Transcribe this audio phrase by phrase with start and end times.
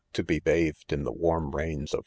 [0.13, 1.99] to be bath ed in the warm rains of.